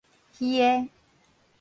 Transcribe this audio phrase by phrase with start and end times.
[0.33, 0.89] 虛的